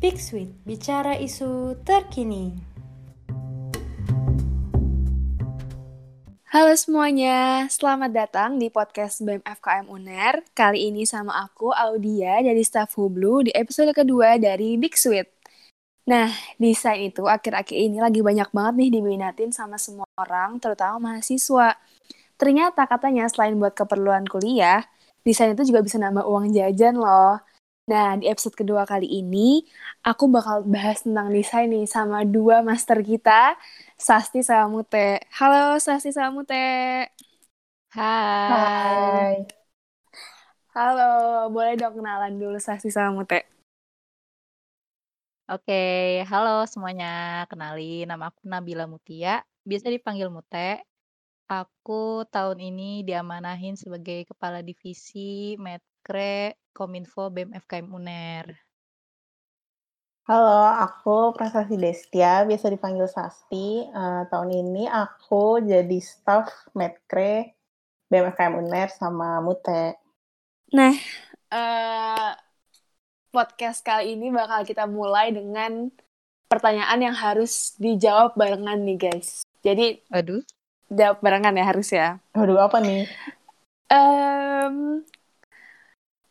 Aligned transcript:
Big 0.00 0.16
Sweet, 0.16 0.48
bicara 0.64 1.12
isu 1.20 1.76
terkini. 1.84 2.56
Halo 6.48 6.72
semuanya, 6.72 7.68
selamat 7.68 8.08
datang 8.08 8.56
di 8.56 8.72
podcast 8.72 9.20
BEM 9.20 9.44
FKM 9.44 9.92
UNER. 9.92 10.40
Kali 10.56 10.88
ini 10.88 11.04
sama 11.04 11.44
aku, 11.44 11.68
Audia, 11.76 12.40
dari 12.40 12.64
staff 12.64 12.96
Hublu 12.96 13.44
di 13.44 13.52
episode 13.52 13.92
kedua 13.92 14.40
dari 14.40 14.80
Big 14.80 14.96
Sweet. 14.96 15.28
Nah, 16.08 16.32
desain 16.56 17.12
itu 17.12 17.28
akhir-akhir 17.28 17.76
ini 17.76 18.00
lagi 18.00 18.24
banyak 18.24 18.48
banget 18.56 18.74
nih 18.80 18.90
diminatin 18.96 19.52
sama 19.52 19.76
semua 19.76 20.08
orang, 20.16 20.56
terutama 20.64 21.12
mahasiswa. 21.12 21.76
Ternyata 22.40 22.88
katanya 22.88 23.28
selain 23.28 23.52
buat 23.60 23.76
keperluan 23.76 24.24
kuliah, 24.24 24.80
desain 25.28 25.52
itu 25.52 25.68
juga 25.68 25.84
bisa 25.84 26.00
nambah 26.00 26.24
uang 26.24 26.56
jajan 26.56 26.96
loh. 26.96 27.49
Nah, 27.88 28.14
di 28.20 28.28
episode 28.28 28.54
kedua 28.60 28.84
kali 28.84 29.08
ini, 29.08 29.64
aku 30.04 30.28
bakal 30.30 30.62
bahas 30.68 31.02
tentang 31.02 31.32
desain 31.32 31.66
nih 31.72 31.88
sama 31.88 32.22
dua 32.28 32.60
master 32.62 33.00
kita, 33.02 33.56
Sasti 33.98 34.44
sama 34.44 34.66
Mute. 34.70 35.18
Halo 35.38 35.80
Sasti 35.80 36.10
sama 36.12 36.30
Mute. 36.42 36.54
Hai. 38.46 39.26
Hai. 39.26 39.46
Halo, 40.74 41.02
boleh 41.54 41.74
dong 41.80 41.94
kenalan 41.98 42.32
dulu 42.42 42.58
Sasti 42.62 42.88
sama 42.94 43.10
Mute. 43.22 43.38
Oke, 45.50 45.72
halo 46.30 46.50
semuanya. 46.72 47.06
Kenalin, 47.50 48.06
nama 48.10 48.24
aku 48.30 48.40
Nabila 48.52 48.84
Mutia. 48.92 49.42
Biasa 49.68 49.86
dipanggil 49.94 50.28
Mute. 50.30 50.58
Aku 51.50 52.22
tahun 52.30 52.62
ini 52.62 53.02
diamanahin 53.02 53.74
sebagai 53.74 54.22
Kepala 54.22 54.62
Divisi 54.62 55.58
Medkre 55.58 56.54
Kominfo 56.70 57.26
BEM 57.26 57.50
FKM 57.66 57.90
UNER. 57.90 58.54
Halo, 60.30 60.62
aku 60.78 61.34
Prasasti 61.34 61.74
Destia, 61.74 62.46
biasa 62.46 62.70
dipanggil 62.70 63.10
Sasti. 63.10 63.82
Uh, 63.90 64.22
tahun 64.30 64.62
ini 64.62 64.86
aku 64.86 65.58
jadi 65.58 65.98
staff 65.98 66.70
Medkre 66.70 67.58
BEM 68.06 68.30
FKM 68.30 68.54
UNER 68.54 68.88
sama 68.94 69.42
Mute. 69.42 69.98
Nah, 70.70 70.94
uh, 71.50 72.30
podcast 73.34 73.82
kali 73.82 74.14
ini 74.14 74.30
bakal 74.30 74.62
kita 74.62 74.86
mulai 74.86 75.34
dengan 75.34 75.90
pertanyaan 76.46 77.10
yang 77.10 77.16
harus 77.18 77.74
dijawab 77.82 78.38
barengan 78.38 78.78
nih 78.86 79.10
guys. 79.10 79.42
Jadi, 79.66 79.98
Aduh, 80.14 80.46
jawab 80.90 81.22
barengan 81.22 81.54
ya 81.54 81.64
harus 81.64 81.88
ya. 81.94 82.18
Waduh, 82.34 82.66
apa 82.66 82.82
nih? 82.82 83.06
Um, 83.90 85.06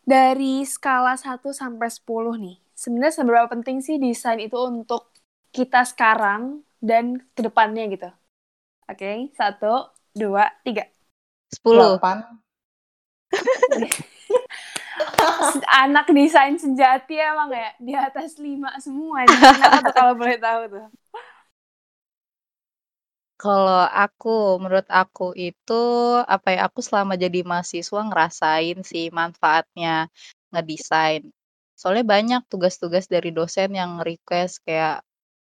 dari 0.04 0.64
skala 0.68 1.16
1 1.16 1.52
sampai 1.52 1.88
10 1.88 2.36
nih, 2.36 2.56
sebenarnya 2.76 3.14
seberapa 3.16 3.46
penting 3.48 3.80
sih 3.80 3.96
desain 3.96 4.40
itu 4.40 4.56
untuk 4.56 5.08
kita 5.50 5.84
sekarang 5.88 6.62
dan 6.80 7.20
ke 7.32 7.40
depannya 7.40 7.88
gitu? 7.88 8.08
Oke, 8.86 9.00
okay, 9.00 9.18
satu, 9.36 9.88
dua, 10.12 10.52
tiga. 10.64 10.84
10. 11.50 11.98
8. 11.98 12.22
Anak 15.84 16.06
desain 16.12 16.58
sejati 16.58 17.18
emang 17.18 17.50
ya 17.50 17.72
di 17.80 17.94
atas 17.96 18.38
lima 18.38 18.70
semua. 18.78 19.24
Kenapa 19.26 19.90
tuh 19.90 19.94
kalau 19.94 20.14
boleh 20.14 20.38
tahu 20.38 20.68
tuh? 20.68 20.86
Kalau 23.40 23.88
aku, 23.88 24.60
menurut 24.60 24.84
aku 25.00 25.32
itu, 25.48 25.82
apa 26.34 26.48
ya, 26.54 26.60
aku 26.68 26.80
selama 26.84 27.16
jadi 27.24 27.40
mahasiswa 27.50 28.00
ngerasain 28.08 28.78
sih 28.90 29.08
manfaatnya 29.20 30.12
ngedesain. 30.52 31.22
Soalnya 31.78 32.04
banyak 32.14 32.40
tugas-tugas 32.52 33.08
dari 33.08 33.30
dosen 33.32 33.72
yang 33.80 33.92
request 34.04 34.60
kayak, 34.68 35.00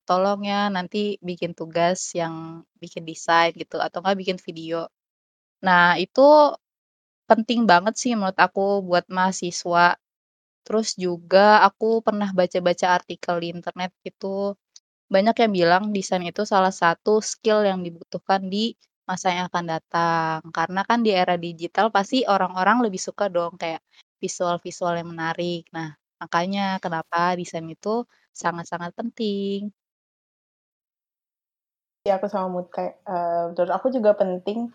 tolong 0.09 0.41
ya 0.52 0.67
nanti 0.73 1.17
bikin 1.23 1.53
tugas 1.59 1.99
yang 2.17 2.65
bikin 2.83 3.03
desain 3.09 3.53
gitu, 3.55 3.77
atau 3.81 3.99
enggak 4.03 4.17
bikin 4.21 4.39
video. 4.47 4.89
Nah, 5.65 5.95
itu 6.02 6.21
penting 7.30 7.61
banget 7.71 7.95
sih 8.02 8.14
menurut 8.20 8.37
aku 8.39 8.83
buat 8.87 9.05
mahasiswa. 9.11 9.97
Terus 10.65 10.89
juga 10.99 11.64
aku 11.67 12.02
pernah 12.05 12.30
baca-baca 12.36 12.87
artikel 12.99 13.36
di 13.43 13.47
internet 13.55 13.92
gitu, 14.08 14.55
banyak 15.08 15.36
yang 15.44 15.52
bilang 15.56 15.84
desain 15.95 16.23
itu 16.23 16.44
salah 16.44 16.72
satu 16.72 17.23
skill 17.23 17.64
yang 17.64 17.80
dibutuhkan 17.84 18.44
di 18.52 18.76
masa 19.08 19.32
yang 19.32 19.48
akan 19.48 19.66
datang. 19.73 20.40
Karena 20.52 20.82
kan 20.84 21.00
di 21.06 21.12
era 21.16 21.40
digital 21.40 21.88
pasti 21.95 22.28
orang-orang 22.28 22.84
lebih 22.86 23.00
suka 23.00 23.32
dong 23.32 23.56
kayak 23.56 23.80
visual-visual 24.20 24.94
yang 25.00 25.10
menarik. 25.14 25.64
Nah, 25.72 25.95
makanya 26.20 26.78
kenapa 26.84 27.34
desain 27.40 27.66
itu 27.72 28.04
sangat-sangat 28.36 28.92
penting. 29.00 29.72
Ya, 32.04 32.20
aku 32.20 32.28
sama 32.28 32.48
Mute. 32.52 33.04
Uh, 33.04 33.52
menurut 33.52 33.72
aku 33.72 33.88
juga 33.92 34.16
penting 34.16 34.72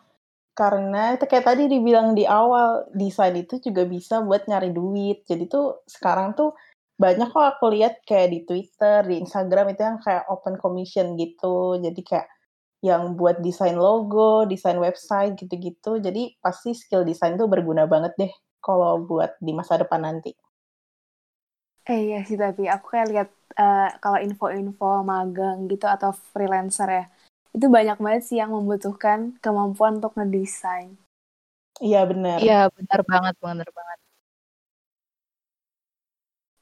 karena 0.53 1.17
kayak 1.17 1.49
tadi 1.49 1.65
dibilang 1.65 2.13
di 2.13 2.29
awal, 2.29 2.85
desain 2.93 3.33
itu 3.33 3.57
juga 3.57 3.89
bisa 3.89 4.21
buat 4.21 4.45
nyari 4.45 4.69
duit. 4.69 5.25
Jadi 5.25 5.49
tuh 5.49 5.81
sekarang 5.89 6.37
tuh 6.37 6.53
banyak 7.03 7.29
kok 7.35 7.47
aku 7.59 7.75
lihat 7.75 7.99
kayak 8.07 8.29
di 8.31 8.41
Twitter, 8.47 9.03
di 9.03 9.19
Instagram 9.19 9.75
itu 9.75 9.83
yang 9.83 9.99
kayak 9.99 10.25
open 10.31 10.55
commission 10.63 11.19
gitu. 11.19 11.75
Jadi 11.83 12.01
kayak 12.07 12.31
yang 12.83 13.19
buat 13.19 13.43
desain 13.43 13.75
logo, 13.75 14.47
desain 14.47 14.79
website 14.79 15.35
gitu-gitu. 15.35 15.99
Jadi 15.99 16.39
pasti 16.39 16.79
skill 16.79 17.03
desain 17.03 17.35
tuh 17.35 17.51
berguna 17.51 17.91
banget 17.91 18.15
deh 18.15 18.33
kalau 18.63 19.03
buat 19.03 19.35
di 19.43 19.51
masa 19.51 19.83
depan 19.83 20.07
nanti. 20.07 20.31
Eh 21.91 22.15
iya 22.15 22.23
sih 22.23 22.39
tapi 22.39 22.71
aku 22.71 22.95
kayak 22.95 23.09
lihat 23.11 23.29
uh, 23.59 23.91
kalau 23.99 24.23
info-info 24.23 25.03
magang 25.03 25.67
gitu 25.67 25.91
atau 25.91 26.15
freelancer 26.31 26.87
ya 26.87 27.05
itu 27.53 27.67
banyak 27.69 27.99
banget 28.01 28.23
sih 28.25 28.41
yang 28.41 28.55
membutuhkan 28.55 29.37
kemampuan 29.45 30.01
untuk 30.01 30.17
ngedesain. 30.17 30.97
Iya 31.83 32.07
benar. 32.09 32.39
Iya 32.41 32.61
benar 32.73 33.01
banget, 33.05 33.35
benar 33.43 33.69
banget. 33.75 33.99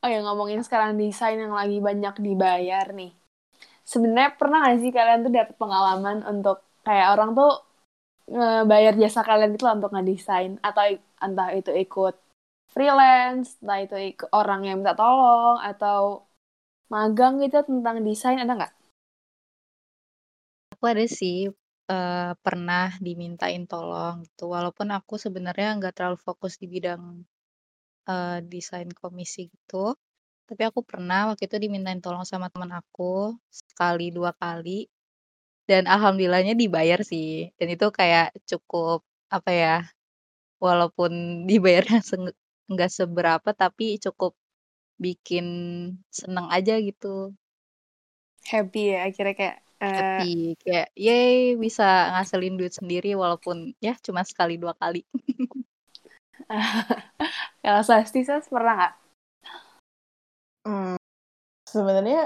Oh 0.00 0.09
ya 0.09 0.19
ngomongin 0.25 0.61
sekarang 0.66 0.97
desain 1.00 1.37
yang 1.44 1.53
lagi 1.61 1.77
banyak 1.88 2.15
dibayar 2.27 2.87
nih. 2.99 3.12
Sebenarnya 3.93 4.31
pernah 4.41 4.59
gak 4.66 4.78
sih 4.83 4.93
kalian 4.97 5.21
tuh 5.27 5.33
dapat 5.38 5.55
pengalaman 5.62 6.19
untuk 6.33 6.56
kayak 6.87 7.09
orang 7.15 7.31
tuh 7.38 7.50
ngebayar 8.33 8.94
jasa 9.03 9.21
kalian 9.28 9.53
itu 9.56 9.65
untuk 9.69 9.91
ngedesain 9.94 10.53
atau 10.69 10.84
entah 11.25 11.50
itu 11.59 11.71
ikut 11.84 12.15
freelance, 12.75 13.49
entah 13.60 13.78
itu 13.84 13.97
ikut 14.15 14.28
orang 14.41 14.60
yang 14.69 14.77
minta 14.81 14.94
tolong 14.97 15.56
atau 15.71 16.00
magang 16.93 17.34
gitu 17.44 17.59
tentang 17.69 17.97
desain 18.09 18.39
ada 18.43 18.53
nggak? 18.59 18.72
Aku 20.72 20.84
ada 20.93 21.05
sih 21.21 21.37
uh, 21.93 22.33
pernah 22.44 22.87
dimintain 23.06 23.62
tolong 23.69 24.25
gitu. 24.25 24.44
Walaupun 24.55 24.89
aku 24.97 25.15
sebenarnya 25.25 25.77
nggak 25.78 25.94
terlalu 25.97 26.19
fokus 26.27 26.56
di 26.62 26.66
bidang 26.75 27.03
uh, 28.10 28.38
desain 28.53 28.91
komisi 28.91 29.47
gitu. 29.54 29.94
Tapi 30.48 30.62
aku 30.66 30.82
pernah 30.82 31.31
waktu 31.31 31.47
itu 31.47 31.56
dimintain 31.62 32.03
tolong 32.03 32.26
sama 32.26 32.50
teman 32.50 32.75
aku 32.75 33.38
sekali 33.47 34.10
dua 34.10 34.34
kali 34.34 34.91
dan 35.71 35.87
alhamdulillahnya 35.87 36.59
dibayar 36.59 37.00
sih. 37.06 37.54
Dan 37.54 37.69
itu 37.75 37.87
kayak 37.94 38.34
cukup 38.50 39.06
apa 39.31 39.50
ya? 39.54 39.76
Walaupun 40.59 41.12
dibayarnya 41.50 42.03
nggak 42.71 42.91
seberapa 42.91 43.50
tapi 43.54 43.98
cukup 44.03 44.34
bikin 45.00 45.47
seneng 46.10 46.50
aja 46.50 46.77
gitu. 46.82 47.32
Happy 48.50 48.92
ya 48.92 49.06
akhirnya 49.06 49.34
kayak 49.38 49.56
happy 49.81 50.59
kayak 50.60 50.88
yay 50.98 51.56
bisa 51.56 52.12
ngasilin 52.12 52.59
duit 52.60 52.75
sendiri 52.75 53.16
walaupun 53.16 53.72
ya 53.81 53.97
cuma 54.04 54.27
sekali 54.27 54.59
dua 54.60 54.75
kali. 54.77 55.06
Kalau 57.65 57.83
Sasti, 57.87 58.21
Sas 58.27 58.47
pernah 58.50 58.75
nggak? 58.78 58.95
Hmm, 60.66 60.97
sebenarnya 61.69 62.21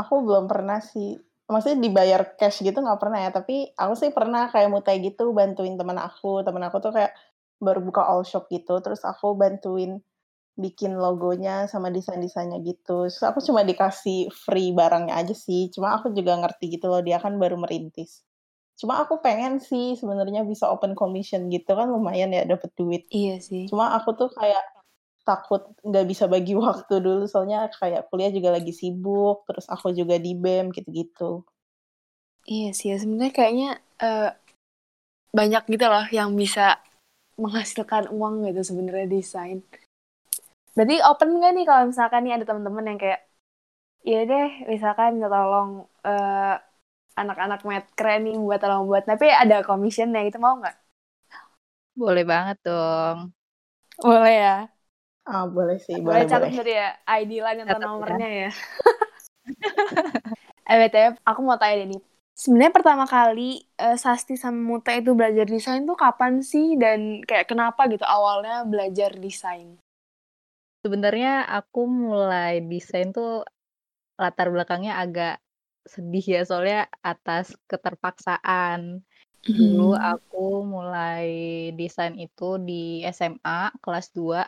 aku 0.00 0.14
belum 0.26 0.46
pernah 0.52 0.78
sih. 0.82 1.18
Maksudnya 1.52 1.78
dibayar 1.86 2.22
cash 2.40 2.58
gitu 2.66 2.78
nggak 2.84 3.00
pernah 3.02 3.18
ya. 3.26 3.30
Tapi 3.38 3.72
aku 3.76 3.94
sih 4.00 4.10
pernah 4.18 4.42
kayak 4.52 4.70
mutai 4.72 4.98
gitu 5.04 5.32
bantuin 5.38 5.76
teman 5.80 5.98
aku. 6.00 6.44
Teman 6.46 6.64
aku 6.68 6.78
tuh 6.84 6.92
kayak 6.96 7.12
baru 7.66 7.80
buka 7.88 8.02
all 8.10 8.22
shop 8.26 8.44
gitu. 8.52 8.74
Terus 8.84 9.02
aku 9.06 9.34
bantuin 9.38 10.00
bikin 10.58 10.92
logonya 10.98 11.66
sama 11.72 11.88
desain-desainnya 11.96 12.60
gitu. 12.66 13.08
Terus 13.10 13.24
aku 13.24 13.40
cuma 13.48 13.62
dikasih 13.66 14.30
free 14.44 14.70
barangnya 14.76 15.14
aja 15.20 15.34
sih. 15.36 15.70
Cuma 15.74 15.96
aku 15.98 16.12
juga 16.18 16.38
ngerti 16.40 16.78
gitu 16.78 16.86
loh, 16.92 17.02
dia 17.06 17.18
kan 17.24 17.34
baru 17.42 17.56
merintis. 17.60 18.22
Cuma 18.78 19.02
aku 19.02 19.18
pengen 19.18 19.58
sih 19.58 19.98
sebenarnya 19.98 20.46
bisa 20.46 20.70
open 20.70 20.94
commission 20.94 21.50
gitu 21.50 21.74
kan 21.74 21.90
lumayan 21.90 22.30
ya 22.30 22.46
dapet 22.46 22.70
duit. 22.78 23.02
Iya 23.10 23.42
sih. 23.42 23.66
Cuma 23.66 23.90
aku 23.98 24.14
tuh 24.14 24.30
kayak 24.30 24.62
takut 25.26 25.66
nggak 25.82 26.06
bisa 26.06 26.24
bagi 26.30 26.54
waktu 26.64 27.02
dulu 27.02 27.26
soalnya 27.26 27.66
kayak 27.74 28.06
kuliah 28.08 28.30
juga 28.30 28.54
lagi 28.54 28.70
sibuk, 28.70 29.42
terus 29.50 29.66
aku 29.66 29.90
juga 29.90 30.16
di 30.16 30.38
BEM 30.38 30.70
gitu-gitu. 30.70 31.42
Iya 32.48 32.72
sih, 32.72 32.94
ya. 32.94 32.96
sebenarnya 32.96 33.34
kayaknya 33.34 33.70
uh, 34.00 34.32
banyak 35.34 35.62
gitu 35.68 35.84
loh 35.84 36.06
yang 36.08 36.32
bisa 36.32 36.80
menghasilkan 37.36 38.08
uang 38.08 38.46
gitu 38.48 38.62
sebenarnya 38.62 39.06
desain. 39.10 39.60
Berarti 40.72 41.02
open 41.02 41.42
gak 41.42 41.52
nih 41.58 41.66
kalau 41.66 41.82
misalkan 41.90 42.20
nih 42.24 42.34
ada 42.38 42.46
teman-teman 42.46 42.94
yang 42.94 42.98
kayak 43.02 43.20
iya 44.06 44.20
deh, 44.24 44.48
misalkan 44.70 45.18
minta 45.18 45.28
tolong 45.28 45.84
eh, 46.06 46.54
anak-anak 47.22 47.60
med 47.70 47.84
keren 47.98 48.20
nih 48.26 48.34
buat 48.44 48.58
tolong 48.62 48.84
buat, 48.90 49.02
tapi 49.10 49.26
ada 49.42 49.56
commissionnya 49.68 50.20
itu 50.28 50.38
mau 50.44 50.54
nggak? 50.60 50.74
Boleh 52.00 52.24
banget 52.32 52.56
dong. 52.66 53.18
Boleh 54.02 54.32
ya. 54.42 54.78
Ah, 55.32 55.44
boleh 55.54 55.76
sih, 55.86 55.98
Boleh 56.06 56.08
boleh, 56.08 56.24
catat 56.30 56.50
berarti 56.54 56.72
ya 56.80 56.86
ID 57.18 57.32
line 57.44 57.60
atau 57.64 57.66
Catat 57.66 57.90
ya. 58.06 58.16
nomornya 58.16 58.26
ya. 58.40 58.48
eh 60.70 60.76
BTW, 60.80 61.12
aku 61.30 61.40
mau 61.46 61.56
tanya 61.60 61.74
deh 61.80 61.86
nih. 61.92 62.00
Sebenarnya 62.42 62.72
pertama 62.78 63.04
kali 63.16 63.40
eh, 63.82 63.96
Sasti 64.04 64.34
sama 64.42 64.60
Muta 64.70 64.90
itu 65.00 65.10
belajar 65.18 65.46
desain 65.54 65.82
tuh 65.90 65.96
kapan 66.04 66.32
sih 66.52 66.66
dan 66.82 66.98
kayak 67.28 67.46
kenapa 67.50 67.80
gitu 67.92 68.04
awalnya 68.16 68.54
belajar 68.72 69.10
desain? 69.24 69.68
Sebenarnya 70.82 71.30
aku 71.58 71.80
mulai 72.02 72.54
desain 72.70 73.08
tuh 73.16 73.28
latar 74.22 74.48
belakangnya 74.54 74.92
agak 75.04 75.34
sedih 75.94 76.24
ya 76.34 76.40
soalnya 76.48 76.80
atas 77.12 77.46
keterpaksaan. 77.70 78.80
Dulu 79.58 79.82
Hmm. 79.82 80.12
aku 80.12 80.38
mulai 80.74 81.26
desain 81.80 82.14
itu 82.26 82.44
di 82.68 82.82
SMA 83.16 83.60
kelas 83.84 84.06
2 84.18 84.42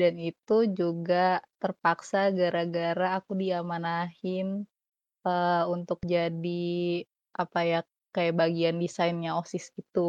dan 0.00 0.14
itu 0.30 0.54
juga 0.80 1.16
terpaksa 1.62 2.18
gara-gara 2.38 3.06
aku 3.18 3.32
diamanahin 3.42 4.46
eh, 5.28 5.62
untuk 5.74 5.98
jadi 6.14 6.64
apa 7.42 7.60
ya 7.70 7.78
kayak 8.14 8.34
bagian 8.40 8.76
desainnya 8.84 9.30
OSIS 9.40 9.66
gitu. 9.78 10.00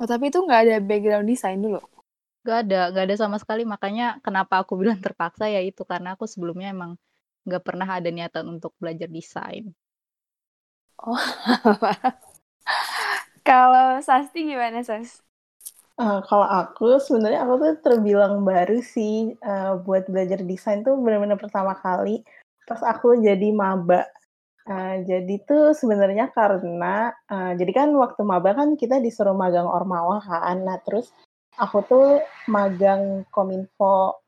Oh 0.00 0.06
tapi 0.10 0.24
itu 0.30 0.38
nggak 0.46 0.60
ada 0.62 0.76
background 0.88 1.26
desain 1.30 1.58
dulu? 1.64 1.80
Gak 2.48 2.58
ada, 2.68 2.80
gak 2.94 3.04
ada 3.08 3.16
sama 3.22 3.36
sekali. 3.42 3.62
Makanya 3.72 4.06
kenapa 4.24 4.54
aku 4.62 4.72
bilang 4.80 4.98
terpaksa 5.04 5.44
ya 5.54 5.60
itu 5.70 5.82
karena 5.90 6.08
aku 6.16 6.24
sebelumnya 6.32 6.68
emang 6.76 6.92
gak 7.44 7.64
pernah 7.64 7.88
ada 7.88 8.08
niatan 8.08 8.44
untuk 8.48 8.72
belajar 8.80 9.08
desain. 9.08 9.72
Oh. 11.00 11.16
Kalau 13.48 14.00
Sasti 14.00 14.48
gimana 14.48 14.80
Sas? 14.80 15.24
Eh, 15.94 16.20
kalau 16.26 16.42
aku 16.42 16.98
sebenarnya 16.98 17.46
aku 17.46 17.54
tuh 17.62 17.72
terbilang 17.86 18.42
baru 18.42 18.82
sih 18.82 19.38
eh, 19.38 19.72
buat 19.86 20.10
belajar 20.10 20.42
desain 20.42 20.82
tuh 20.82 20.98
benar-benar 20.98 21.38
pertama 21.38 21.70
kali 21.78 22.26
pas 22.66 22.82
aku 22.82 23.22
jadi 23.22 23.54
maba. 23.54 24.02
Eh, 24.66 25.06
jadi 25.06 25.34
tuh 25.46 25.70
sebenarnya 25.76 26.34
karena 26.34 27.14
eh, 27.30 27.52
jadi 27.60 27.72
kan 27.84 27.88
waktu 27.94 28.22
maba 28.26 28.58
kan 28.58 28.74
kita 28.74 28.98
disuruh 28.98 29.36
magang 29.38 29.68
ormawa 29.70 30.18
kan. 30.24 30.66
Nah, 30.66 30.82
terus 30.82 31.14
aku 31.60 31.78
tuh 31.86 32.06
magang 32.50 33.22
Kominfo. 33.30 34.23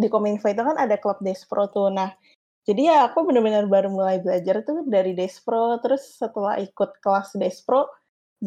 Di 0.00 0.06
Kominfo 0.12 0.46
itu 0.52 0.62
kan 0.68 0.76
ada 0.84 0.96
klub 1.02 1.18
Despro 1.26 1.62
tuh. 1.74 1.88
Nah, 1.98 2.10
jadi 2.68 2.82
ya 2.90 2.96
aku 3.08 3.18
benar-benar 3.28 3.64
baru 3.74 3.88
mulai 3.98 4.16
belajar 4.24 4.56
tuh 4.68 4.78
dari 4.94 5.12
Despro. 5.20 5.62
Terus 5.82 6.02
setelah 6.20 6.54
ikut 6.66 6.90
kelas 7.04 7.28
Despro, 7.42 7.80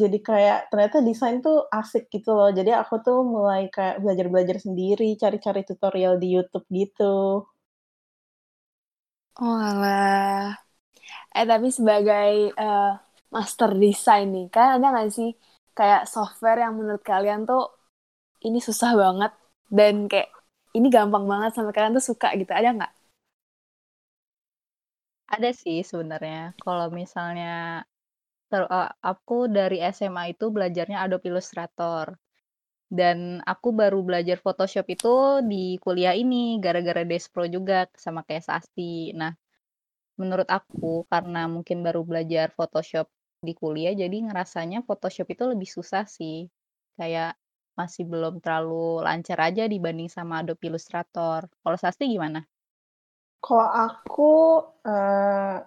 jadi 0.02 0.18
kayak 0.30 0.60
ternyata 0.72 0.98
desain 1.10 1.38
tuh 1.46 1.58
asik 1.80 2.04
gitu 2.16 2.32
loh. 2.38 2.50
Jadi 2.58 2.72
aku 2.82 2.96
tuh 3.06 3.20
mulai 3.36 3.62
kayak 3.76 3.96
belajar-belajar 4.04 4.58
sendiri, 4.66 5.08
cari-cari 5.22 5.62
tutorial 5.70 6.16
di 6.22 6.28
YouTube 6.36 6.66
gitu. 6.72 7.46
Oh 9.42 9.56
alah. 9.70 10.56
Eh 11.38 11.46
tapi 11.52 11.68
sebagai 11.78 12.30
eh, 12.62 12.84
master 13.36 13.70
desain 13.84 14.28
nih, 14.36 14.46
kan 14.56 14.68
ada 14.76 14.86
nggak 14.94 15.08
sih 15.18 15.30
kayak 15.78 16.02
software 16.14 16.60
yang 16.64 16.74
menurut 16.80 17.04
kalian 17.12 17.42
tuh 17.50 17.62
ini 18.48 18.60
susah 18.68 18.92
banget 19.04 19.32
dan 19.78 19.96
kayak 20.12 20.30
ini 20.78 20.88
gampang 20.96 21.26
banget 21.32 21.52
sampai 21.56 21.74
kalian 21.76 21.94
tuh 22.00 22.06
suka 22.12 22.28
gitu, 22.40 22.52
ada 22.60 22.70
nggak? 22.78 22.92
Ada 25.36 25.50
sih 25.62 25.80
sebenarnya. 25.90 26.42
Kalau 26.64 26.88
misalnya 27.00 27.52
ter- 28.52 28.70
eh, 28.80 28.90
aku 29.12 29.38
dari 29.58 29.78
SMA 29.96 30.24
itu 30.34 30.46
belajarnya 30.56 30.98
Adobe 31.06 31.28
Illustrator. 31.32 32.06
Dan 33.00 33.20
aku 33.54 33.70
baru 33.82 34.00
belajar 34.08 34.38
Photoshop 34.46 34.86
itu 34.96 35.16
di 35.52 35.64
kuliah 35.84 36.16
ini 36.24 36.60
gara-gara 36.66 37.04
Despro 37.12 37.44
juga 37.56 37.78
sama 38.06 38.22
kayak 38.28 38.46
Sasti. 38.50 39.16
Nah, 39.22 39.34
menurut 40.22 40.50
aku 40.60 41.08
karena 41.12 41.42
mungkin 41.56 41.78
baru 41.88 42.02
belajar 42.10 42.48
Photoshop 42.58 43.08
di 43.48 43.54
kuliah 43.62 43.94
jadi 44.02 44.18
ngerasanya 44.28 44.80
Photoshop 44.88 45.28
itu 45.36 45.44
lebih 45.52 45.70
susah 45.78 46.06
sih. 46.18 46.48
Kayak 47.00 47.38
masih 47.76 48.04
belum 48.06 48.44
terlalu 48.44 49.02
lancar 49.02 49.40
aja 49.42 49.66
dibanding 49.66 50.12
sama 50.12 50.44
Adobe 50.44 50.72
Illustrator. 50.72 51.48
Kalau 51.48 51.78
Sasti 51.80 52.08
gimana? 52.12 52.44
Kalau 53.42 53.68
aku 53.68 54.34
eh, 54.86 55.58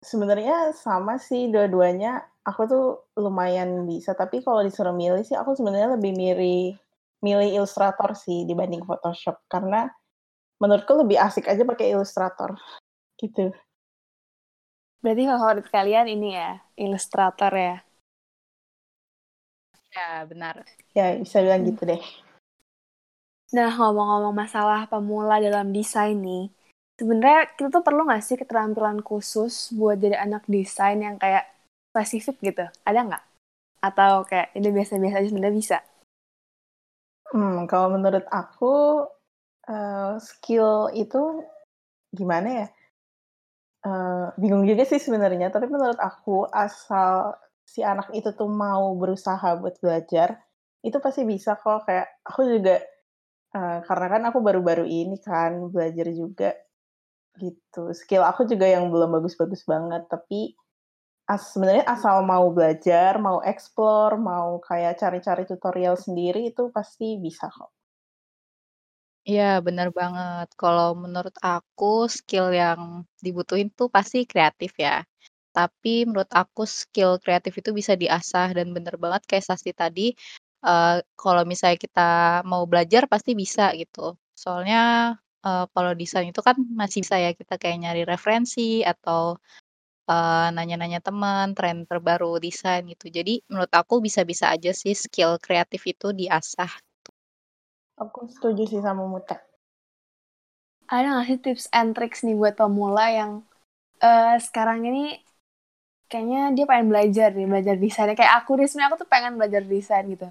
sebenarnya 0.00 0.72
sama 0.72 1.20
sih 1.20 1.52
dua-duanya. 1.52 2.24
Aku 2.40 2.64
tuh 2.64 2.86
lumayan 3.20 3.84
bisa, 3.84 4.16
tapi 4.16 4.40
kalau 4.40 4.64
disuruh 4.64 4.96
milih 4.96 5.20
sih 5.28 5.36
aku 5.36 5.52
sebenarnya 5.52 6.00
lebih 6.00 6.16
milih 6.16 6.72
milih 7.20 7.48
Illustrator 7.60 8.16
sih 8.16 8.48
dibanding 8.48 8.80
Photoshop 8.88 9.44
karena 9.52 9.92
menurutku 10.56 10.96
lebih 10.96 11.20
asik 11.20 11.48
aja 11.52 11.60
pakai 11.68 11.92
Illustrator 11.92 12.56
gitu. 13.20 13.52
Berarti 15.04 15.24
favorit 15.28 15.66
kalian 15.68 16.06
ini 16.12 16.36
ya, 16.36 16.60
Illustrator 16.76 17.52
ya. 17.52 17.76
Ya, 19.94 20.24
benar. 20.30 20.56
Ya 20.94 21.18
bisa 21.18 21.42
bilang 21.42 21.62
gitu 21.66 21.82
deh. 21.86 22.02
Nah, 23.50 23.70
ngomong-ngomong 23.74 24.34
masalah 24.42 24.86
pemula 24.86 25.42
dalam 25.42 25.74
desain 25.74 26.14
nih, 26.22 26.46
sebenarnya 26.98 27.50
kita 27.58 27.68
tuh 27.74 27.82
perlu 27.82 28.06
nggak 28.06 28.22
sih 28.22 28.38
keterampilan 28.38 29.02
khusus 29.02 29.74
buat 29.74 29.98
jadi 29.98 30.22
anak 30.22 30.46
desain 30.46 31.02
yang 31.02 31.18
kayak 31.18 31.50
spesifik 31.90 32.36
gitu? 32.46 32.64
Ada 32.86 32.98
nggak? 33.10 33.24
Atau 33.82 34.12
kayak 34.30 34.54
ini 34.54 34.68
biasa-biasa 34.70 35.16
aja 35.18 35.28
sebenarnya 35.30 35.58
bisa? 35.58 35.78
Hmm, 37.30 37.66
kalau 37.70 37.94
menurut 37.94 38.26
aku 38.30 38.74
eh, 39.70 40.14
skill 40.22 40.90
itu 40.94 41.42
gimana 42.14 42.48
ya? 42.60 42.66
Eh, 43.80 44.26
bingung 44.40 44.64
juga 44.68 44.82
sih 44.84 45.00
sebenarnya. 45.00 45.48
Tapi 45.54 45.66
menurut 45.74 45.96
aku 45.98 46.44
asal 46.52 47.34
si 47.72 47.80
anak 47.92 48.08
itu 48.18 48.30
tuh 48.40 48.50
mau 48.64 48.84
berusaha 49.00 49.48
buat 49.60 49.76
belajar, 49.84 50.28
itu 50.86 50.96
pasti 51.04 51.22
bisa 51.32 51.50
kok. 51.62 51.86
Kayak 51.86 52.06
aku 52.28 52.40
juga 52.54 52.76
eh, 53.58 53.78
karena 53.88 54.06
kan 54.14 54.22
aku 54.30 54.38
baru-baru 54.48 54.84
ini 55.00 55.16
kan 55.28 55.52
belajar 55.74 56.06
juga 56.22 56.50
gitu. 57.44 57.82
Skill 58.00 58.22
aku 58.30 58.42
juga 58.52 58.66
yang 58.74 58.84
belum 58.92 59.10
bagus-bagus 59.20 59.62
banget. 59.72 60.02
Tapi 60.14 60.40
as 61.34 61.42
sebenarnya 61.54 61.86
asal 61.94 62.16
mau 62.32 62.46
belajar, 62.56 63.12
mau 63.26 63.38
explore, 63.52 64.14
mau 64.30 64.48
kayak 64.68 64.94
cari-cari 65.02 65.44
tutorial 65.50 65.96
sendiri 66.04 66.40
itu 66.50 66.62
pasti 66.76 67.08
bisa 67.26 67.46
kok. 67.56 67.70
Iya, 69.28 69.42
benar 69.66 69.88
banget. 69.98 70.46
Kalau 70.60 70.86
menurut 71.02 71.34
aku 71.44 71.84
skill 72.16 72.46
yang 72.60 72.80
dibutuhin 73.24 73.68
tuh 73.78 73.88
pasti 73.96 74.18
kreatif 74.30 74.70
ya. 74.84 74.90
Tapi 75.56 76.06
menurut 76.08 76.30
aku 76.30 76.62
skill 76.68 77.18
kreatif 77.22 77.52
itu 77.60 77.70
bisa 77.74 77.92
diasah 77.98 78.54
dan 78.56 78.70
bener 78.76 78.94
banget 79.02 79.22
kayak 79.28 79.44
Sasti 79.48 79.72
tadi, 79.74 80.14
eee, 80.66 80.96
kalau 81.20 81.42
misalnya 81.48 81.78
kita 81.80 82.10
mau 82.50 82.62
belajar 82.70 83.02
pasti 83.12 83.32
bisa 83.42 83.72
gitu. 83.80 84.14
Soalnya, 84.42 84.78
eee, 85.46 85.64
kalau 85.74 85.92
desain 85.98 86.28
itu 86.30 86.40
kan 86.48 86.56
masih 86.80 86.98
bisa 87.04 87.16
ya 87.24 87.30
kita 87.40 87.54
kayak 87.62 87.76
nyari 87.82 88.02
referensi 88.08 88.82
atau, 88.92 89.36
eee, 90.10 90.46
nanya-nanya 90.56 91.00
teman, 91.06 91.46
tren 91.58 91.76
terbaru 91.90 92.38
desain 92.46 92.82
gitu. 92.92 93.06
Jadi 93.16 93.34
menurut 93.50 93.72
aku 93.80 93.94
bisa-bisa 94.06 94.46
aja 94.54 94.72
sih 94.82 94.94
skill 95.04 95.32
kreatif 95.44 95.82
itu 95.92 96.08
diasah. 96.20 96.70
Aku 98.02 98.18
setuju 98.32 98.62
sih 98.70 98.80
sama 98.86 99.04
Muta. 99.12 99.36
Ada 100.94 101.06
nggak 101.12 101.26
sih 101.28 101.38
tips 101.44 101.64
and 101.78 101.90
tricks 101.96 102.20
nih 102.26 102.36
buat 102.40 102.54
pemula 102.60 103.04
yang 103.18 103.32
eh, 104.08 104.36
sekarang 104.46 104.78
ini 104.90 105.04
kayaknya 106.10 106.40
dia 106.56 106.64
pengen 106.70 106.88
belajar 106.92 107.28
nih, 107.36 107.46
belajar 107.52 107.76
desain. 107.78 108.10
Kayak 108.18 108.34
aku 108.42 108.50
deh, 108.58 108.66
sebenarnya 108.68 108.90
aku 108.92 108.98
tuh 109.02 109.10
pengen 109.14 109.32
belajar 109.38 109.62
desain 109.64 110.04
gitu. 110.10 110.28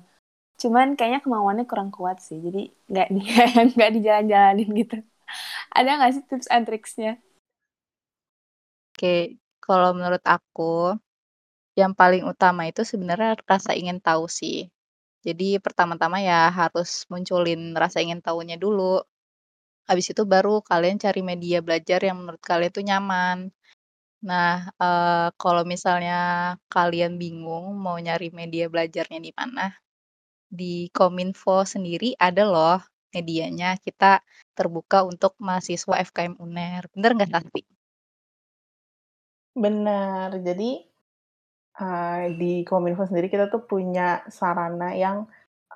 Cuman 0.62 0.88
kayaknya 1.00 1.19
kemauannya 1.25 1.65
kurang 1.71 1.89
kuat 1.95 2.17
sih, 2.27 2.38
jadi 2.45 2.69
nggak 2.91 3.07
di 3.15 3.21
nggak 3.75 3.91
dijalan-jalanin 3.95 4.69
gitu. 4.81 4.98
Ada 5.77 5.89
nggak 5.98 6.12
sih 6.15 6.24
tips 6.29 6.48
and 6.51 6.65
tricksnya? 6.67 7.12
Oke, 8.93 9.39
kalau 9.63 9.95
menurut 9.95 10.24
aku, 10.27 11.00
yang 11.79 11.95
paling 11.95 12.27
utama 12.27 12.67
itu 12.67 12.83
sebenarnya 12.83 13.39
rasa 13.48 13.71
ingin 13.79 14.03
tahu 14.03 14.27
sih. 14.27 14.67
Jadi 15.24 15.59
pertama-tama 15.63 16.19
ya 16.19 16.51
harus 16.51 17.07
munculin 17.12 17.71
rasa 17.75 18.03
ingin 18.03 18.19
tahunya 18.19 18.59
dulu. 18.59 19.00
Habis 19.89 20.12
itu 20.12 20.24
baru 20.27 20.59
kalian 20.63 21.00
cari 21.00 21.21
media 21.24 21.59
belajar 21.63 22.00
yang 22.03 22.19
menurut 22.19 22.43
kalian 22.43 22.71
tuh 22.75 22.83
nyaman. 22.83 23.38
Nah, 24.19 24.67
eee, 24.75 25.27
kalau 25.39 25.63
misalnya 25.63 26.15
kalian 26.67 27.15
bingung 27.15 27.71
mau 27.79 27.95
nyari 27.95 28.27
media 28.35 28.67
belajarnya 28.67 29.19
di 29.23 29.31
mana, 29.31 29.71
di 30.51 30.91
Kominfo 30.91 31.63
sendiri 31.63 32.17
ada 32.19 32.43
loh 32.43 32.79
medianya 33.15 33.77
kita 33.79 34.21
terbuka 34.57 35.07
untuk 35.07 35.33
mahasiswa 35.39 35.95
FKM 36.03 36.35
UNER. 36.41 36.83
Bener 36.93 37.11
nggak, 37.15 37.31
Sasti? 37.31 37.61
Bener. 39.55 40.29
Jadi, 40.43 40.71
uh, 41.81 42.23
di 42.35 42.63
Kominfo 42.67 43.07
sendiri 43.07 43.31
kita 43.31 43.47
tuh 43.49 43.63
punya 43.65 44.21
sarana 44.29 44.93
yang, 44.93 45.25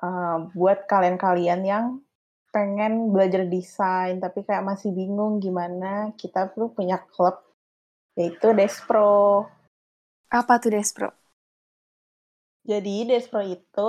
uh, 0.04 0.46
buat 0.54 0.86
kalian-kalian 0.86 1.62
yang 1.66 1.86
pengen 2.54 3.10
belajar 3.10 3.48
desain, 3.50 4.22
tapi 4.22 4.46
kayak 4.46 4.62
masih 4.62 4.94
bingung 4.94 5.42
gimana, 5.42 6.14
kita 6.14 6.54
tuh 6.54 6.70
punya 6.70 7.02
klub, 7.10 7.42
yaitu 8.18 8.54
Despro. 8.54 9.44
Apa 10.30 10.58
tuh 10.58 10.74
Despro? 10.74 11.10
Jadi 12.64 13.04
Despro 13.04 13.44
itu 13.44 13.88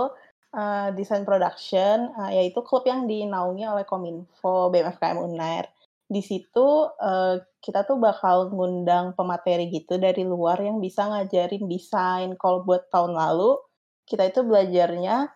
uh, 0.51 0.89
desain 0.94 1.24
production, 1.24 2.12
uh, 2.20 2.32
yaitu 2.34 2.60
klub 2.65 2.84
yang 2.84 3.08
dinaungi 3.08 3.63
oleh 3.63 3.86
Kominfo, 3.88 4.70
BMFKM 4.74 5.17
UNER. 5.22 5.65
Di 6.05 6.22
situ 6.22 6.89
uh, 6.89 7.36
kita 7.63 7.82
tuh 7.88 7.98
bakal 7.98 8.53
ngundang 8.53 9.17
pemateri 9.17 9.74
gitu 9.74 9.98
dari 9.98 10.22
luar 10.22 10.62
yang 10.62 10.77
bisa 10.77 11.10
ngajarin 11.10 11.65
desain. 11.65 12.38
Kalau 12.38 12.62
buat 12.62 12.91
tahun 12.94 13.17
lalu 13.17 13.58
kita 14.05 14.29
itu 14.29 14.46
belajarnya 14.46 15.34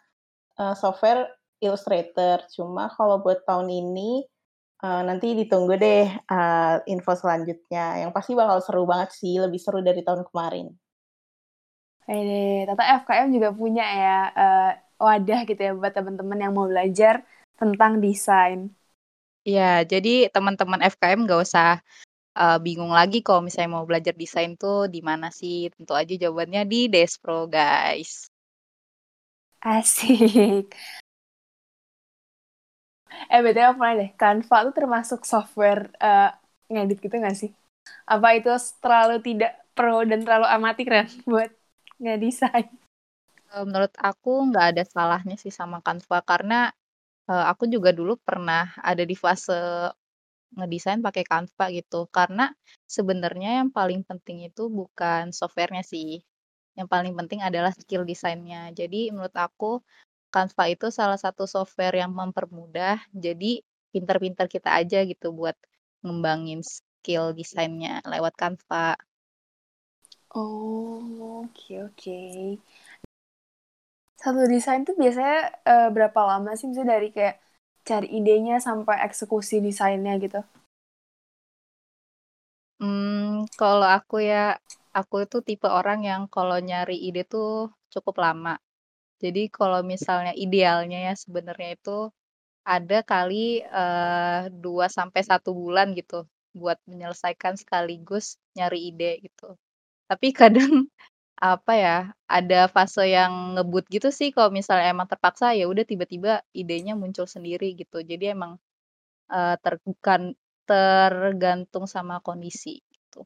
uh, 0.62 0.76
software 0.78 1.26
Illustrator. 1.60 2.48
Cuma 2.54 2.88
kalau 2.94 3.20
buat 3.20 3.44
tahun 3.44 3.68
ini 3.68 4.24
uh, 4.84 5.02
nanti 5.04 5.36
ditunggu 5.36 5.76
deh 5.76 6.08
uh, 6.32 6.84
info 6.88 7.14
selanjutnya. 7.16 8.04
Yang 8.04 8.12
pasti 8.16 8.32
bakal 8.36 8.58
seru 8.64 8.84
banget 8.88 9.10
sih, 9.16 9.36
lebih 9.40 9.60
seru 9.60 9.80
dari 9.84 10.02
tahun 10.04 10.24
kemarin. 10.28 10.72
Ini, 12.10 12.66
Tata 12.66 13.06
FKM 13.06 13.30
juga 13.30 13.50
punya 13.54 13.86
ya 13.86 14.18
uh, 14.34 14.72
wadah 14.98 15.46
gitu 15.46 15.62
ya 15.62 15.72
buat 15.78 15.94
teman-teman 15.94 16.42
yang 16.42 16.54
mau 16.58 16.66
belajar 16.66 17.22
tentang 17.54 18.02
desain. 18.02 18.74
Ya, 19.46 19.86
jadi 19.86 20.28
teman-teman 20.34 20.82
FKM 20.90 21.30
nggak 21.30 21.42
usah 21.46 21.80
uh, 22.36 22.58
bingung 22.58 22.92
lagi 22.92 23.22
kalau 23.22 23.46
misalnya 23.46 23.78
mau 23.78 23.86
belajar 23.86 24.18
desain 24.18 24.58
tuh 24.58 24.90
di 24.90 25.06
mana 25.06 25.30
sih? 25.30 25.70
Tentu 25.70 25.94
aja 25.94 26.12
jawabannya 26.18 26.66
di 26.66 26.90
Despro, 26.90 27.46
guys. 27.46 28.28
Asik. 29.62 30.74
Eh, 33.30 33.42
BTW 33.46 33.78
apa 33.78 33.94
deh, 33.94 34.10
Canva 34.18 34.58
tuh 34.66 34.74
termasuk 34.74 35.22
software 35.22 35.94
uh, 36.02 36.34
ngedit 36.66 36.98
gitu 36.98 37.14
nggak 37.14 37.38
sih? 37.38 37.54
Apa 38.10 38.34
itu 38.34 38.50
terlalu 38.82 39.22
tidak 39.22 39.54
pro 39.78 40.02
dan 40.02 40.26
terlalu 40.26 40.48
amatir 40.50 40.88
kan 40.90 41.08
buat 41.30 41.50
ngedesain? 42.02 42.68
menurut 43.50 43.90
aku 43.98 44.46
nggak 44.54 44.66
ada 44.78 44.84
salahnya 44.86 45.34
sih 45.34 45.50
sama 45.50 45.82
Canva 45.82 46.22
karena, 46.22 46.70
uh, 47.26 47.46
aku 47.50 47.66
juga 47.66 47.90
dulu 47.90 48.14
pernah 48.22 48.78
ada 48.78 49.02
di 49.02 49.18
fase 49.18 49.90
ngedesain 50.58 51.02
pakai 51.02 51.24
Canva 51.26 51.66
gitu. 51.74 52.10
Karena 52.10 52.50
sebenarnya 52.86 53.62
yang 53.62 53.70
paling 53.74 54.02
penting 54.06 54.46
itu 54.50 54.70
bukan 54.70 55.34
softwarenya 55.34 55.86
sih, 55.86 56.22
yang 56.78 56.86
paling 56.90 57.14
penting 57.18 57.42
adalah 57.46 57.74
skill 57.74 58.06
desainnya. 58.06 58.70
Jadi 58.74 59.10
menurut 59.14 59.34
aku 59.34 59.82
Canva 60.34 60.64
itu 60.74 60.88
salah 61.00 61.20
satu 61.26 61.44
software 61.56 61.96
yang 62.02 62.12
mempermudah, 62.20 62.96
jadi 63.26 63.62
pinter-pinter 63.94 64.46
kita 64.56 64.70
aja 64.80 65.02
gitu 65.12 65.28
buat 65.40 65.58
ngembangin 66.06 66.62
skill 66.62 67.34
desainnya 67.40 68.02
lewat 68.12 68.34
Canva. 68.40 68.98
Oh, 70.36 71.44
oke 71.44 71.74
oke. 71.86 72.18
Satu 74.22 74.42
desain 74.54 74.82
tuh 74.88 74.96
biasanya 75.02 75.38
uh, 75.72 75.88
berapa 75.96 76.20
lama 76.30 76.50
sih? 76.58 76.66
Misalnya 76.70 76.92
dari 76.96 77.10
kayak 77.16 77.36
cari 77.88 78.08
idenya 78.20 78.56
sampai 78.68 78.96
eksekusi 79.08 79.56
desainnya 79.68 80.14
gitu? 80.26 80.40
Hmm, 82.80 83.44
kalau 83.60 83.88
aku 83.98 84.16
ya, 84.32 84.56
aku 85.00 85.16
itu 85.26 85.38
tipe 85.48 85.68
orang 85.80 86.00
yang 86.10 86.22
kalau 86.36 86.58
nyari 86.70 86.96
ide 87.08 87.22
tuh 87.34 87.48
cukup 87.94 88.16
lama. 88.26 88.54
Jadi 89.24 89.52
kalau 89.52 89.82
misalnya 89.84 90.34
idealnya 90.36 91.00
ya 91.12 91.14
sebenarnya 91.16 91.70
itu 91.78 92.12
ada 92.68 93.00
kali 93.04 93.64
uh, 93.66 94.48
dua 94.54 94.88
sampai 94.92 95.22
satu 95.26 95.52
bulan 95.56 95.94
gitu 95.98 96.26
buat 96.56 96.78
menyelesaikan 96.90 97.56
sekaligus 97.62 98.38
nyari 98.58 98.92
ide 98.94 99.12
gitu. 99.26 99.56
Tapi 100.10 100.28
kadang 100.42 100.88
apa 101.40 101.74
ya, 101.76 101.98
ada 102.30 102.68
fase 102.72 103.04
yang 103.12 103.56
ngebut 103.58 103.86
gitu 103.92 104.10
sih 104.14 104.30
kalau 104.36 104.52
misalnya 104.54 104.92
emang 104.94 105.08
terpaksa, 105.12 105.56
ya 105.60 105.66
udah 105.72 105.84
tiba-tiba 105.88 106.44
idenya 106.56 106.94
muncul 107.00 107.26
sendiri 107.30 107.76
gitu. 107.80 108.04
Jadi 108.04 108.26
emang, 108.36 108.60
uh, 109.34 109.56
tergan 109.64 110.36
tergantung 110.70 111.86
sama 111.90 112.22
kondisi 112.26 112.82
gitu. 112.94 113.26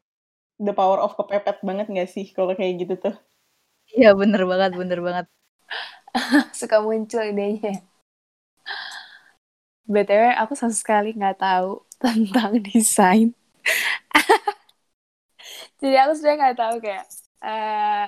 The 0.58 0.74
power 0.74 0.98
of 1.06 1.14
kepepet 1.20 1.62
banget 1.62 1.86
nggak 1.94 2.10
sih 2.10 2.26
kalau 2.36 2.58
kayak 2.58 2.74
gitu 2.82 2.94
tuh? 3.06 3.16
Iya 3.98 4.10
bener 4.20 4.42
banget 4.52 4.72
bener 4.80 5.00
banget. 5.08 5.26
Suka 6.60 6.82
muncul 6.82 7.22
idenya. 7.26 7.82
BTW 9.84 10.40
aku 10.40 10.54
sama 10.56 10.72
sekali 10.72 11.12
nggak 11.12 11.40
tahu 11.42 11.84
tentang 12.00 12.56
desain. 12.64 13.36
Jadi 15.84 15.96
aku 16.00 16.12
sebenarnya 16.16 16.40
nggak 16.40 16.60
tahu 16.60 16.76
kayak 16.80 17.06
uh, 17.44 18.08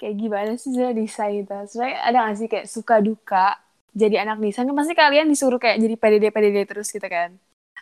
kayak 0.00 0.16
gimana 0.16 0.50
sih 0.56 0.72
sebenarnya 0.72 0.96
desain 0.96 1.44
itu? 1.44 1.56
Sebenarnya 1.68 1.98
ada 2.00 2.18
gak 2.28 2.36
sih 2.40 2.48
kayak 2.48 2.66
suka 2.68 2.96
duka 3.04 3.60
jadi 3.96 4.28
anak 4.28 4.44
desain 4.44 4.68
kan 4.68 4.76
pasti 4.76 4.92
kalian 4.92 5.28
disuruh 5.32 5.56
kayak 5.56 5.80
jadi 5.80 5.94
PDD 5.96 6.24
PDD 6.28 6.58
terus 6.68 6.88
gitu 6.92 7.08
kan? 7.08 7.36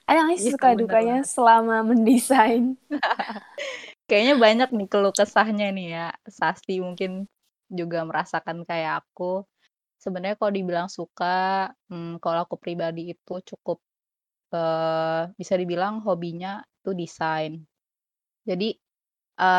Ada 0.07 0.31
gak 0.31 0.39
sih 0.39 0.51
ya, 0.51 0.55
suka 0.55 0.69
dukanya 0.79 1.23
banget. 1.23 1.31
selama 1.31 1.77
mendesain? 1.83 2.79
Kayaknya 4.09 4.35
banyak 4.37 4.69
nih 4.77 4.89
keluh 4.93 5.15
kesahnya 5.17 5.73
nih 5.73 5.87
ya. 5.97 6.07
Sasti 6.29 6.77
mungkin 6.79 7.25
juga 7.77 8.07
merasakan 8.07 8.63
kayak 8.65 9.05
aku. 9.05 9.45
Sebenarnya 10.01 10.39
kalau 10.39 10.53
dibilang 10.55 10.89
suka, 10.89 11.69
hmm, 11.91 12.23
kalau 12.23 12.47
aku 12.47 12.57
pribadi 12.57 13.13
itu 13.13 13.35
cukup 13.43 13.83
bisa 15.35 15.59
dibilang 15.59 15.99
hobinya 16.07 16.63
itu 16.79 16.95
desain. 16.95 17.59
Jadi 18.47 18.79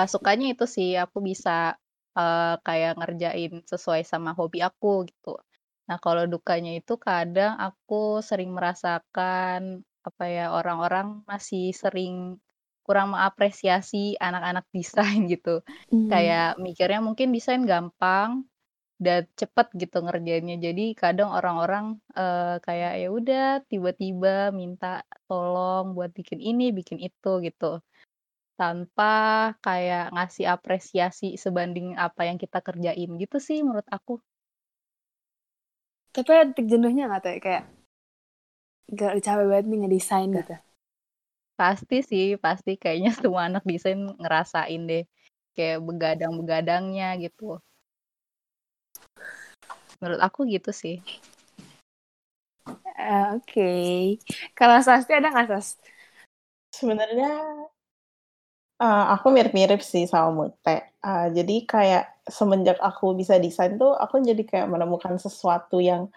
sukanya 0.08 0.56
itu 0.56 0.64
sih 0.64 0.96
aku 0.96 1.20
bisa, 1.20 1.76
kayak 2.64 2.96
ngerjain 2.96 3.60
sesuai 3.68 4.08
sama 4.08 4.32
hobi 4.32 4.64
aku 4.64 5.04
gitu. 5.04 5.36
Nah 5.92 6.00
kalau 6.00 6.24
dukanya 6.32 6.80
itu 6.80 6.96
kadang 6.96 7.60
aku 7.60 8.24
sering 8.24 8.56
merasakan, 8.56 9.84
apa 10.08 10.24
ya, 10.32 10.56
orang-orang 10.56 11.28
masih 11.28 11.76
sering 11.76 12.40
kurang 12.86 13.18
mengapresiasi 13.18 14.14
anak-anak 14.22 14.66
desain 14.70 15.26
gitu. 15.34 15.66
Hmm. 15.90 16.08
Kayak 16.08 16.62
mikirnya 16.62 17.02
mungkin 17.02 17.34
desain 17.34 17.66
gampang 17.66 18.46
dan 18.96 19.28
cepet 19.36 19.68
gitu 19.76 20.06
ngerjainnya. 20.06 20.56
Jadi 20.62 20.96
kadang 20.96 21.34
orang-orang, 21.34 22.00
uh, 22.16 22.62
kayak 22.64 22.94
ya 23.02 23.10
udah 23.12 23.48
tiba-tiba 23.68 24.54
minta 24.56 25.04
tolong 25.28 25.98
buat 25.98 26.14
bikin 26.16 26.40
ini, 26.40 26.72
bikin 26.72 27.02
itu 27.02 27.42
gitu. 27.44 27.84
Tanpa 28.56 29.52
kayak 29.60 30.16
ngasih 30.16 30.48
apresiasi 30.48 31.36
sebanding 31.36 32.00
apa 32.00 32.24
yang 32.24 32.40
kita 32.40 32.64
kerjain 32.64 33.10
gitu 33.20 33.38
sih 33.42 33.60
menurut 33.66 33.90
aku. 33.92 34.24
Tapi 36.16 36.30
ada 36.32 36.48
titik 36.56 36.72
jenuhnya 36.72 37.12
nggak 37.12 37.20
tuh 37.20 37.32
ya? 37.36 37.40
Kayak 37.44 37.64
gak 38.96 39.14
capek 39.26 39.46
banget 39.50 39.66
nih 39.68 39.80
ngedesain 39.84 40.30
gitu? 40.32 40.56
Pasti 41.56 42.04
sih, 42.04 42.36
pasti 42.36 42.76
kayaknya 42.76 43.12
semua 43.20 43.48
anak 43.48 43.64
desain 43.64 44.00
ngerasain 44.20 44.82
deh. 44.86 45.04
Kayak 45.56 45.88
begadang-begadangnya 45.88 47.16
gitu. 47.24 47.64
Menurut 50.04 50.20
aku 50.20 50.44
gitu 50.52 50.76
sih. 50.76 51.00
Uh, 52.96 53.40
Oke. 53.40 53.56
Okay. 53.56 53.96
Kalau 54.52 54.80
Sasti 54.84 55.16
ada 55.16 55.32
nggak 55.32 55.48
Sas? 55.48 55.80
Sebenarnya 56.76 57.32
Uh, 58.76 59.16
aku 59.16 59.32
mirip-mirip 59.32 59.80
sih 59.80 60.04
sama 60.04 60.36
Mute. 60.36 60.92
Uh, 61.00 61.32
jadi 61.32 61.56
kayak 61.64 62.04
semenjak 62.28 62.76
aku 62.84 63.16
bisa 63.16 63.40
desain 63.40 63.80
tuh, 63.80 63.96
aku 63.96 64.20
jadi 64.20 64.44
kayak 64.44 64.68
menemukan 64.68 65.16
sesuatu 65.16 65.80
yang 65.80 66.12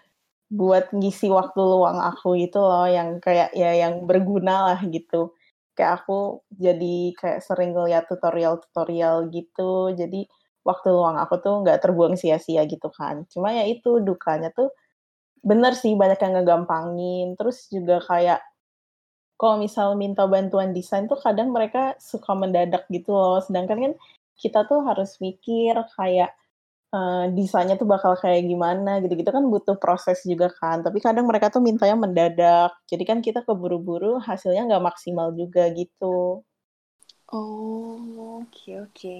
buat 0.52 0.90
ngisi 0.96 1.28
waktu 1.28 1.60
luang 1.60 2.00
aku 2.00 2.36
gitu 2.40 2.58
loh, 2.64 2.88
yang 2.88 3.20
kayak 3.20 3.52
ya 3.56 3.72
yang 3.76 4.04
berguna 4.08 4.72
lah 4.74 4.80
gitu. 4.88 5.36
Kayak 5.76 6.04
aku 6.04 6.42
jadi 6.56 7.12
kayak 7.20 7.40
sering 7.44 7.72
ngeliat 7.76 8.08
tutorial-tutorial 8.10 9.28
gitu, 9.32 9.92
jadi 9.96 10.24
waktu 10.66 10.88
luang 10.92 11.16
aku 11.20 11.38
tuh 11.44 11.54
nggak 11.64 11.80
terbuang 11.84 12.16
sia-sia 12.20 12.64
gitu 12.68 12.88
kan. 12.92 13.24
Cuma 13.32 13.52
ya 13.54 13.64
itu, 13.68 14.00
dukanya 14.04 14.50
tuh 14.56 14.72
bener 15.44 15.74
sih 15.78 15.94
banyak 15.98 16.18
yang 16.22 16.34
ngegampangin, 16.42 17.26
terus 17.40 17.68
juga 17.72 18.00
kayak 18.04 18.40
kalau 19.40 19.58
misal 19.62 19.94
minta 19.98 20.26
bantuan 20.26 20.72
desain 20.74 21.06
tuh 21.10 21.18
kadang 21.20 21.50
mereka 21.54 21.94
suka 22.02 22.32
mendadak 22.36 22.86
gitu 22.92 23.12
loh. 23.14 23.38
Sedangkan 23.44 23.78
kan 23.90 23.94
kita 24.38 24.66
tuh 24.70 24.82
harus 24.86 25.18
mikir 25.22 25.74
kayak 25.98 26.32
eee, 26.94 27.24
desainnya 27.36 27.76
tuh 27.80 27.88
bakal 27.88 28.12
kayak 28.22 28.42
gimana 28.50 28.90
gitu-gitu 29.04 29.30
kan 29.36 29.44
butuh 29.52 29.76
proses 29.82 30.18
juga 30.30 30.48
kan, 30.60 30.80
tapi 30.86 30.98
kadang 31.04 31.26
mereka 31.30 31.46
tuh 31.54 31.62
mintanya 31.64 31.96
mendadak, 31.98 32.70
jadi 32.90 33.02
kan 33.10 33.18
kita 33.26 33.40
keburu-buru 33.46 34.20
hasilnya 34.28 34.62
nggak 34.68 34.84
maksimal 34.88 35.28
juga 35.36 35.68
gitu. 35.78 36.42
Oh, 37.32 38.40
oke 38.42 38.72
oke. 38.84 39.16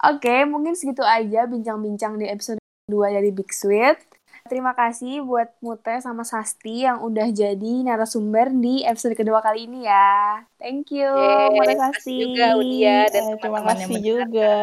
Oke, 0.00 0.48
mungkin 0.48 0.72
segitu 0.76 1.04
aja 1.04 1.44
bincang-bincang 1.44 2.16
di 2.20 2.26
episode 2.28 2.60
2 2.88 3.12
dari 3.12 3.30
Big 3.32 3.52
Sweet. 3.52 4.09
Terima 4.50 4.74
kasih 4.74 5.22
buat 5.22 5.46
Mute 5.62 6.02
sama 6.02 6.26
Sasti 6.26 6.82
yang 6.82 7.06
udah 7.06 7.30
jadi 7.30 7.86
narasumber 7.86 8.50
di 8.50 8.82
episode 8.82 9.14
kedua 9.14 9.38
kali 9.38 9.70
ini 9.70 9.86
ya. 9.86 10.42
Thank 10.58 10.90
you, 10.90 11.06
Mute 11.54 11.70
makasih 11.70 11.78
Sasti. 11.78 12.14
juga 12.18 12.46
Udia 12.58 13.06
dan 13.14 13.22
Eh, 13.30 13.38
terima 13.38 13.62
teman-teman 13.62 13.78
yang 13.78 13.90
kasih 13.94 14.00
juga. 14.02 14.54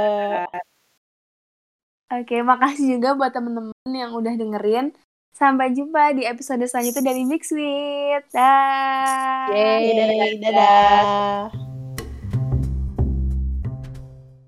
Oke, 2.11 2.35
makasih 2.43 2.99
juga 2.99 3.09
buat 3.15 3.31
temen-temen 3.31 3.71
yang 3.95 4.11
udah 4.11 4.33
dengerin. 4.35 4.91
Sampai 5.31 5.71
jumpa 5.71 6.11
di 6.19 6.27
episode 6.27 6.67
selanjutnya 6.67 7.15
dari 7.15 7.23
Big 7.23 7.47
Sweet. 7.47 8.27
Dah. 8.35 9.47
Yeay, 9.55 9.87
Yeay, 9.87 10.31
dadah. 10.43 10.51
dadah. 10.51 11.66